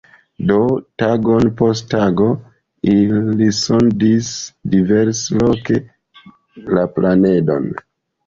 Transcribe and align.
Do, 0.51 0.55
tagon 1.01 1.49
post 1.59 1.83
tago, 1.91 2.29
ili 2.93 3.49
sondis 3.59 4.31
diversloke 4.75 5.79
la 6.79 6.87
planedon. 6.99 7.69